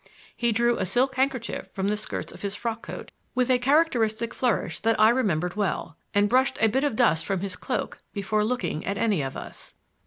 [0.35, 4.33] He drew a silk handkerchief from the skirts of his frock coat, with a characteristic
[4.33, 8.43] flourish that I remembered well, and brushed a bit of dust from his cloak before
[8.43, 9.75] looking at any of us.